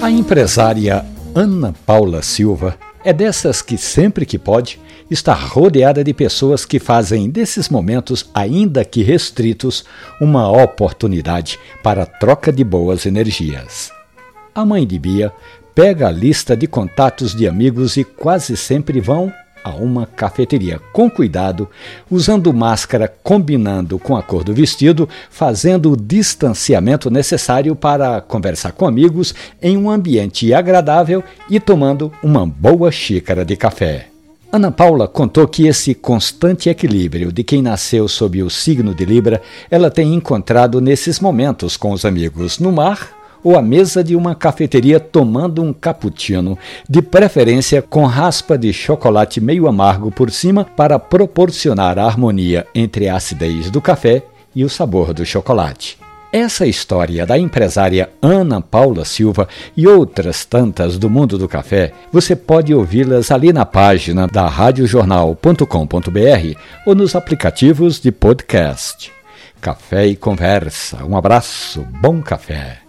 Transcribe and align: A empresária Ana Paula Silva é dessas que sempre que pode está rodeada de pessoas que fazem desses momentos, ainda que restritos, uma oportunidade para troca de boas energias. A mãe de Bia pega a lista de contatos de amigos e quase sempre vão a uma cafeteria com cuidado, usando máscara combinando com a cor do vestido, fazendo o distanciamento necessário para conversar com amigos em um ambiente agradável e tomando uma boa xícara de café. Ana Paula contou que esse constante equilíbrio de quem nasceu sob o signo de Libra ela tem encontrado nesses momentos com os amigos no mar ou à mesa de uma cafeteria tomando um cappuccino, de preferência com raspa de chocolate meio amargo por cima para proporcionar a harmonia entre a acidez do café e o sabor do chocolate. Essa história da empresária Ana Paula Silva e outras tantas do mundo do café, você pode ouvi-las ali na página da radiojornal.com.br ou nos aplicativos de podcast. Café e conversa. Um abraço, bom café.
A 0.00 0.10
empresária 0.10 1.04
Ana 1.34 1.74
Paula 1.84 2.22
Silva 2.22 2.78
é 3.04 3.12
dessas 3.12 3.60
que 3.60 3.76
sempre 3.76 4.24
que 4.24 4.38
pode 4.38 4.80
está 5.10 5.34
rodeada 5.34 6.02
de 6.02 6.12
pessoas 6.12 6.64
que 6.64 6.78
fazem 6.78 7.30
desses 7.30 7.68
momentos, 7.68 8.28
ainda 8.34 8.84
que 8.84 9.02
restritos, 9.02 9.84
uma 10.20 10.50
oportunidade 10.50 11.58
para 11.82 12.06
troca 12.06 12.52
de 12.52 12.64
boas 12.64 13.06
energias. 13.06 13.90
A 14.54 14.64
mãe 14.64 14.86
de 14.86 14.98
Bia 14.98 15.32
pega 15.74 16.08
a 16.08 16.10
lista 16.10 16.56
de 16.56 16.66
contatos 16.66 17.34
de 17.34 17.46
amigos 17.46 17.96
e 17.96 18.04
quase 18.04 18.56
sempre 18.56 19.00
vão 19.00 19.32
a 19.64 19.70
uma 19.70 20.06
cafeteria 20.06 20.80
com 20.92 21.10
cuidado, 21.10 21.68
usando 22.10 22.52
máscara 22.52 23.12
combinando 23.22 23.98
com 23.98 24.16
a 24.16 24.22
cor 24.22 24.44
do 24.44 24.54
vestido, 24.54 25.08
fazendo 25.30 25.92
o 25.92 25.96
distanciamento 25.96 27.10
necessário 27.10 27.74
para 27.74 28.20
conversar 28.20 28.72
com 28.72 28.86
amigos 28.86 29.34
em 29.60 29.76
um 29.76 29.90
ambiente 29.90 30.54
agradável 30.54 31.22
e 31.50 31.58
tomando 31.58 32.12
uma 32.22 32.46
boa 32.46 32.92
xícara 32.92 33.44
de 33.44 33.56
café. 33.56 34.08
Ana 34.52 34.70
Paula 34.70 35.08
contou 35.08 35.46
que 35.48 35.66
esse 35.66 35.94
constante 35.94 36.68
equilíbrio 36.68 37.32
de 37.32 37.42
quem 37.42 37.60
nasceu 37.60 38.06
sob 38.06 38.42
o 38.42 38.48
signo 38.48 38.94
de 38.94 39.04
Libra 39.04 39.42
ela 39.70 39.90
tem 39.90 40.14
encontrado 40.14 40.80
nesses 40.80 41.18
momentos 41.20 41.76
com 41.76 41.90
os 41.90 42.04
amigos 42.04 42.58
no 42.58 42.70
mar 42.70 43.15
ou 43.46 43.56
à 43.56 43.62
mesa 43.62 44.02
de 44.02 44.16
uma 44.16 44.34
cafeteria 44.34 44.98
tomando 44.98 45.62
um 45.62 45.72
cappuccino, 45.72 46.58
de 46.90 47.00
preferência 47.00 47.80
com 47.80 48.04
raspa 48.04 48.58
de 48.58 48.72
chocolate 48.72 49.40
meio 49.40 49.68
amargo 49.68 50.10
por 50.10 50.32
cima 50.32 50.64
para 50.64 50.98
proporcionar 50.98 51.96
a 51.96 52.06
harmonia 52.06 52.66
entre 52.74 53.08
a 53.08 53.14
acidez 53.14 53.70
do 53.70 53.80
café 53.80 54.24
e 54.52 54.64
o 54.64 54.68
sabor 54.68 55.14
do 55.14 55.24
chocolate. 55.24 55.96
Essa 56.32 56.66
história 56.66 57.24
da 57.24 57.38
empresária 57.38 58.10
Ana 58.20 58.60
Paula 58.60 59.04
Silva 59.04 59.46
e 59.76 59.86
outras 59.86 60.44
tantas 60.44 60.98
do 60.98 61.08
mundo 61.08 61.38
do 61.38 61.46
café, 61.46 61.92
você 62.12 62.34
pode 62.34 62.74
ouvi-las 62.74 63.30
ali 63.30 63.52
na 63.52 63.64
página 63.64 64.26
da 64.26 64.48
radiojornal.com.br 64.48 66.58
ou 66.84 66.96
nos 66.96 67.14
aplicativos 67.14 68.00
de 68.00 68.10
podcast. 68.10 69.12
Café 69.60 70.08
e 70.08 70.16
conversa. 70.16 71.04
Um 71.04 71.16
abraço, 71.16 71.86
bom 72.00 72.20
café. 72.20 72.85